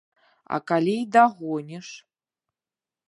А 0.55 0.57
калі 0.71 0.95
і 1.01 1.05
дагоніш? 1.17 1.87